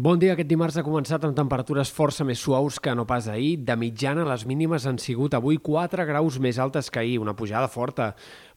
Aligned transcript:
Bon 0.00 0.16
dia. 0.16 0.32
Aquest 0.32 0.48
dimarts 0.48 0.78
ha 0.80 0.82
començat 0.86 1.24
amb 1.26 1.36
temperatures 1.36 1.90
força 1.92 2.24
més 2.24 2.40
suaus 2.40 2.78
que 2.80 2.94
no 2.96 3.02
pas 3.04 3.26
ahir. 3.28 3.58
De 3.68 3.74
mitjana, 3.76 4.22
les 4.24 4.46
mínimes 4.48 4.86
han 4.88 4.96
sigut 4.96 5.34
avui 5.36 5.58
4 5.60 6.06
graus 6.08 6.38
més 6.40 6.56
altes 6.62 6.86
que 6.88 7.02
ahir, 7.02 7.18
una 7.20 7.34
pujada 7.36 7.68
forta 7.68 8.06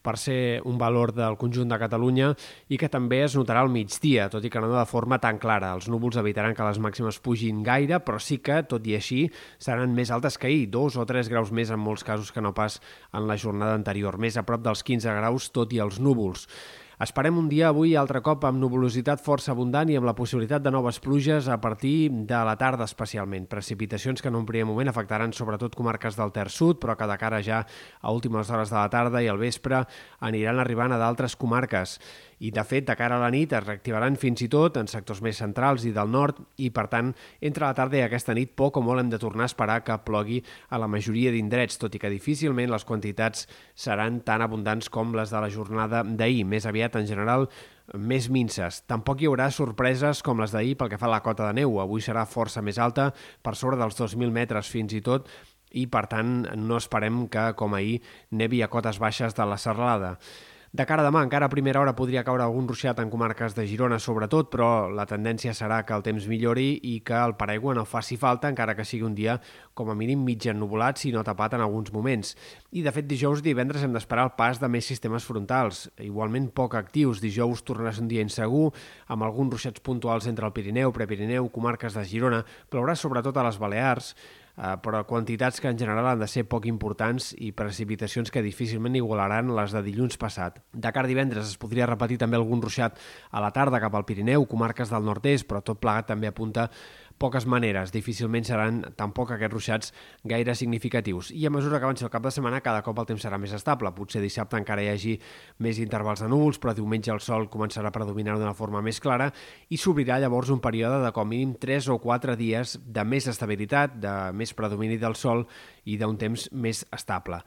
per 0.00 0.14
ser 0.16 0.62
un 0.64 0.78
valor 0.80 1.12
del 1.12 1.36
conjunt 1.36 1.68
de 1.68 1.76
Catalunya 1.82 2.30
i 2.72 2.78
que 2.80 2.88
també 2.88 3.18
es 3.26 3.36
notarà 3.36 3.60
al 3.60 3.68
migdia, 3.74 4.30
tot 4.32 4.46
i 4.46 4.48
que 4.48 4.62
no 4.62 4.70
de 4.72 4.86
forma 4.88 5.18
tan 5.20 5.36
clara. 5.42 5.74
Els 5.76 5.90
núvols 5.92 6.16
evitaran 6.22 6.56
que 6.56 6.64
les 6.64 6.80
màximes 6.80 7.20
pugin 7.20 7.60
gaire, 7.66 7.98
però 8.00 8.16
sí 8.16 8.38
que, 8.38 8.62
tot 8.70 8.88
i 8.88 8.96
així, 8.96 9.26
seran 9.58 9.92
més 9.92 10.14
altes 10.14 10.40
que 10.40 10.48
ahir, 10.48 10.70
2 10.72 10.96
o 10.96 11.04
3 11.12 11.28
graus 11.28 11.52
més 11.52 11.68
en 11.68 11.82
molts 11.82 12.06
casos 12.08 12.32
que 12.32 12.40
no 12.40 12.54
pas 12.56 12.80
en 13.12 13.28
la 13.28 13.36
jornada 13.36 13.76
anterior, 13.76 14.16
més 14.16 14.40
a 14.40 14.46
prop 14.48 14.64
dels 14.64 14.80
15 14.80 15.18
graus, 15.20 15.50
tot 15.52 15.76
i 15.76 15.84
els 15.84 16.00
núvols. 16.00 16.48
Esperem 17.02 17.34
un 17.40 17.48
dia 17.50 17.72
avui 17.72 17.96
altre 17.98 18.20
cop 18.22 18.44
amb 18.46 18.60
nuvolositat 18.62 19.18
força 19.18 19.50
abundant 19.50 19.88
i 19.90 19.96
amb 19.98 20.06
la 20.06 20.14
possibilitat 20.14 20.62
de 20.62 20.70
noves 20.70 21.00
pluges 21.02 21.48
a 21.50 21.56
partir 21.58 22.06
de 22.30 22.42
la 22.46 22.54
tarda 22.54 22.86
especialment. 22.86 23.48
Precipitacions 23.50 24.22
que 24.22 24.30
en 24.30 24.38
un 24.38 24.46
primer 24.46 24.68
moment 24.68 24.92
afectaran 24.92 25.34
sobretot 25.34 25.74
comarques 25.74 26.14
del 26.14 26.30
Ter 26.30 26.46
Sud, 26.54 26.78
però 26.78 26.94
que 26.94 27.08
de 27.10 27.18
cara 27.18 27.42
ja 27.42 27.64
a 28.00 28.14
últimes 28.14 28.50
hores 28.50 28.70
de 28.70 28.78
la 28.78 28.86
tarda 28.92 29.24
i 29.24 29.26
al 29.26 29.42
vespre 29.42 29.82
aniran 30.20 30.62
arribant 30.62 30.94
a 30.94 31.00
d'altres 31.02 31.34
comarques 31.34 31.98
i 32.44 32.50
de 32.52 32.64
fet 32.68 32.84
de 32.88 32.96
cara 32.98 33.16
a 33.16 33.22
la 33.22 33.30
nit 33.32 33.52
es 33.56 33.64
reactivaran 33.64 34.18
fins 34.20 34.42
i 34.44 34.48
tot 34.52 34.76
en 34.76 34.88
sectors 34.90 35.22
més 35.24 35.38
centrals 35.40 35.86
i 35.88 35.92
del 35.96 36.10
nord 36.12 36.42
i 36.60 36.68
per 36.74 36.86
tant 36.92 37.12
entre 37.40 37.64
la 37.64 37.76
tarda 37.76 38.00
i 38.00 38.04
aquesta 38.04 38.34
nit 38.36 38.52
poc 38.58 38.76
o 38.76 38.82
molt 38.84 39.00
hem 39.00 39.12
de 39.12 39.20
tornar 39.22 39.46
a 39.46 39.50
esperar 39.52 39.80
que 39.86 39.96
plogui 40.04 40.42
a 40.68 40.80
la 40.80 40.88
majoria 40.90 41.32
d'indrets, 41.32 41.78
tot 41.80 41.94
i 41.96 42.02
que 42.02 42.12
difícilment 42.12 42.72
les 42.72 42.84
quantitats 42.84 43.48
seran 43.74 44.20
tan 44.26 44.44
abundants 44.44 44.90
com 44.92 45.16
les 45.16 45.32
de 45.32 45.40
la 45.40 45.52
jornada 45.52 46.04
d'ahir, 46.04 46.44
més 46.44 46.68
aviat 46.68 47.00
en 47.00 47.08
general 47.08 47.48
més 47.92 48.30
minces. 48.32 48.82
Tampoc 48.88 49.20
hi 49.20 49.28
haurà 49.28 49.50
sorpreses 49.52 50.22
com 50.24 50.40
les 50.40 50.52
d'ahir 50.52 50.76
pel 50.80 50.92
que 50.92 51.00
fa 51.00 51.08
a 51.08 51.14
la 51.16 51.24
cota 51.24 51.48
de 51.48 51.60
neu. 51.60 51.78
Avui 51.80 52.04
serà 52.04 52.24
força 52.28 52.62
més 52.64 52.80
alta, 52.80 53.10
per 53.44 53.56
sobre 53.60 53.76
dels 53.80 53.96
2.000 53.98 54.32
metres 54.32 54.70
fins 54.72 54.94
i 54.96 55.02
tot, 55.04 55.28
i 55.74 55.84
per 55.90 56.06
tant 56.08 56.42
no 56.56 56.78
esperem 56.78 57.26
que, 57.28 57.50
com 57.58 57.74
ahir, 57.76 58.00
nevi 58.30 58.62
a 58.62 58.70
cotes 58.72 59.00
baixes 59.02 59.36
de 59.36 59.46
la 59.48 59.60
serralada. 59.60 60.16
De 60.74 60.82
cara 60.90 61.04
a 61.04 61.06
demà, 61.06 61.20
encara 61.22 61.46
a 61.46 61.52
primera 61.52 61.78
hora 61.78 61.92
podria 61.94 62.24
caure 62.26 62.42
algun 62.42 62.66
ruixat 62.66 62.98
en 62.98 63.10
comarques 63.12 63.52
de 63.54 63.62
Girona, 63.70 64.00
sobretot, 64.02 64.48
però 64.50 64.88
la 64.90 65.04
tendència 65.06 65.52
serà 65.54 65.76
que 65.86 65.94
el 65.94 66.02
temps 66.02 66.26
millori 66.26 66.80
i 66.90 66.96
que 67.06 67.14
el 67.14 67.36
paraigua 67.38 67.76
no 67.78 67.84
faci 67.86 68.18
falta, 68.18 68.50
encara 68.50 68.74
que 68.74 68.82
sigui 68.82 69.06
un 69.06 69.14
dia 69.14 69.36
com 69.78 69.92
a 69.92 69.94
mínim 69.94 70.26
mig 70.26 70.48
ennubulat, 70.50 70.98
si 70.98 71.14
no 71.14 71.22
tapat 71.22 71.54
en 71.54 71.62
alguns 71.62 71.94
moments. 71.94 72.34
I, 72.72 72.82
de 72.82 72.90
fet, 72.90 73.06
dijous 73.06 73.38
i 73.38 73.46
divendres 73.52 73.86
hem 73.86 73.94
d'esperar 73.94 74.26
el 74.26 74.34
pas 74.34 74.58
de 74.58 74.66
més 74.66 74.90
sistemes 74.90 75.22
frontals, 75.22 75.86
igualment 76.02 76.50
poc 76.50 76.74
actius. 76.74 77.22
Dijous 77.22 77.62
tornarà 77.62 77.94
un 78.02 78.10
dia 78.10 78.26
insegur, 78.26 78.72
amb 79.06 79.22
alguns 79.22 79.54
ruixats 79.54 79.78
puntuals 79.78 80.26
entre 80.26 80.50
el 80.50 80.58
Pirineu, 80.58 80.90
Prepirineu, 80.90 81.52
comarques 81.54 81.94
de 81.94 82.02
Girona, 82.02 82.42
plourà 82.66 82.98
sobretot 82.98 83.38
a 83.38 83.46
les 83.46 83.62
Balears, 83.62 84.16
però 84.54 85.02
quantitats 85.06 85.58
que 85.60 85.68
en 85.68 85.78
general 85.78 86.06
han 86.06 86.20
de 86.20 86.28
ser 86.30 86.44
poc 86.46 86.68
importants 86.70 87.32
i 87.42 87.50
precipitacions 87.56 88.30
que 88.30 88.42
difícilment 88.44 88.94
igualaran 88.94 89.50
les 89.56 89.74
de 89.74 89.82
dilluns 89.82 90.18
passat. 90.20 90.60
De 90.72 90.92
cara 90.94 91.08
a 91.08 91.10
divendres 91.10 91.48
es 91.50 91.58
podria 91.58 91.88
repetir 91.90 92.20
també 92.22 92.38
algun 92.38 92.62
ruixat 92.62 93.00
a 93.30 93.42
la 93.42 93.50
tarda 93.50 93.82
cap 93.82 93.94
al 93.94 94.06
Pirineu, 94.06 94.46
comarques 94.46 94.92
del 94.94 95.04
nord-est, 95.04 95.48
però 95.50 95.62
tot 95.62 95.82
plegat 95.82 96.12
també 96.12 96.30
apunta 96.30 96.68
poques 97.18 97.46
maneres. 97.46 97.92
Difícilment 97.94 98.46
seran 98.46 98.80
tampoc 98.98 99.34
aquests 99.34 99.52
ruixats 99.52 99.92
gaire 100.24 100.54
significatius. 100.58 101.30
I 101.34 101.46
a 101.46 101.52
mesura 101.54 101.78
que 101.78 101.88
avanci 101.88 102.04
el 102.06 102.12
cap 102.12 102.24
de 102.24 102.32
setmana, 102.34 102.62
cada 102.64 102.82
cop 102.86 102.98
el 102.98 103.08
temps 103.08 103.24
serà 103.24 103.38
més 103.40 103.54
estable. 103.56 103.92
Potser 103.96 104.22
dissabte 104.22 104.58
encara 104.60 104.82
hi 104.84 104.90
hagi 104.92 105.14
més 105.64 105.80
intervals 105.82 106.24
de 106.24 106.30
núvols, 106.30 106.60
però 106.62 106.74
diumenge 106.74 107.12
el 107.14 107.22
sol 107.24 107.48
començarà 107.52 107.92
a 107.92 107.94
predominar 107.94 108.38
d'una 108.38 108.56
forma 108.56 108.82
més 108.82 109.00
clara 109.00 109.30
i 109.68 109.78
s'obrirà 109.80 110.18
llavors 110.22 110.50
un 110.54 110.62
període 110.64 111.02
de 111.04 111.12
com 111.14 111.28
mínim 111.28 111.54
3 111.60 111.88
o 111.94 112.00
4 112.02 112.36
dies 112.40 112.78
de 112.84 113.04
més 113.04 113.28
estabilitat, 113.30 113.96
de 114.00 114.16
més 114.32 114.54
predomini 114.54 114.98
del 114.98 115.16
sol 115.18 115.46
i 115.84 115.98
d'un 116.00 116.18
temps 116.20 116.50
més 116.52 116.84
estable. 116.92 117.42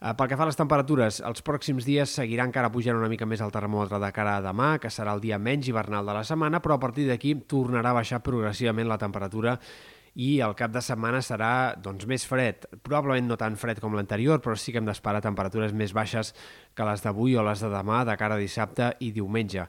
Eh, 0.00 0.14
pel 0.16 0.30
que 0.30 0.36
fa 0.40 0.46
a 0.46 0.48
les 0.48 0.56
temperatures, 0.56 1.18
els 1.28 1.42
pròxims 1.44 1.84
dies 1.84 2.14
seguirà 2.16 2.46
encara 2.48 2.70
pujant 2.72 2.96
una 2.96 3.10
mica 3.12 3.26
més 3.28 3.42
el 3.44 3.52
termòmetre 3.52 3.98
de 4.00 4.08
cara 4.16 4.38
a 4.38 4.44
demà, 4.44 4.78
que 4.80 4.88
serà 4.88 5.12
el 5.12 5.20
dia 5.20 5.36
menys 5.36 5.68
hivernal 5.68 6.08
de 6.08 6.14
la 6.16 6.22
setmana, 6.24 6.62
però 6.64 6.78
a 6.78 6.80
partir 6.80 7.04
d'aquí 7.08 7.34
tornarà 7.44 7.92
a 7.92 7.98
baixar 7.98 8.22
progressivament 8.24 8.88
la 8.88 8.96
temperatura 8.96 9.58
i 10.16 10.30
el 10.40 10.56
cap 10.56 10.72
de 10.72 10.80
setmana 10.82 11.20
serà 11.22 11.76
doncs, 11.76 12.08
més 12.08 12.24
fred. 12.26 12.64
Probablement 12.80 13.28
no 13.28 13.36
tan 13.36 13.60
fred 13.60 13.78
com 13.84 13.92
l'anterior, 13.94 14.40
però 14.40 14.56
sí 14.56 14.72
que 14.72 14.80
hem 14.80 14.88
d'esperar 14.88 15.20
temperatures 15.20 15.76
més 15.76 15.92
baixes 15.92 16.32
que 16.74 16.86
les 16.88 17.04
d'avui 17.04 17.36
o 17.36 17.44
les 17.44 17.60
de 17.60 17.68
demà 17.68 18.00
de 18.08 18.16
cara 18.16 18.40
a 18.40 18.40
dissabte 18.40 18.94
i 19.04 19.12
diumenge. 19.12 19.68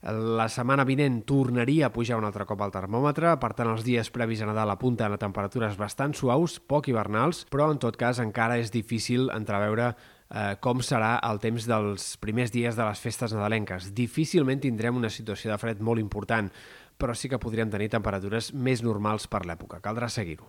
La 0.00 0.46
setmana 0.48 0.86
vinent 0.88 1.18
tornaria 1.28 1.90
a 1.90 1.92
pujar 1.92 2.16
un 2.16 2.24
altre 2.24 2.46
cop 2.48 2.62
al 2.64 2.72
termòmetre, 2.72 3.34
per 3.36 3.50
tant 3.56 3.68
els 3.68 3.82
dies 3.84 4.08
previs 4.08 4.40
a 4.40 4.46
Nadal 4.48 4.72
apunten 4.72 5.12
a 5.12 5.18
temperatures 5.20 5.76
bastant 5.76 6.14
suaus, 6.16 6.56
poc 6.56 6.88
hivernals, 6.88 7.42
però 7.52 7.66
en 7.68 7.80
tot 7.82 7.98
cas 8.00 8.22
encara 8.24 8.56
és 8.56 8.72
difícil 8.72 9.28
entreveure 9.34 9.90
eh, 9.92 10.54
com 10.64 10.80
serà 10.80 11.18
el 11.28 11.42
temps 11.44 11.68
dels 11.68 12.14
primers 12.24 12.54
dies 12.54 12.80
de 12.80 12.86
les 12.88 13.04
festes 13.04 13.36
nadalenques. 13.36 13.90
Difícilment 13.92 14.64
tindrem 14.64 14.96
una 14.96 15.12
situació 15.12 15.52
de 15.52 15.60
fred 15.60 15.84
molt 15.84 16.00
important, 16.00 16.48
però 16.96 17.12
sí 17.12 17.28
que 17.28 17.42
podríem 17.42 17.68
tenir 17.68 17.92
temperatures 17.92 18.54
més 18.54 18.80
normals 18.80 19.28
per 19.28 19.44
l'època. 19.44 19.84
Caldrà 19.84 20.08
seguir-ho. 20.08 20.48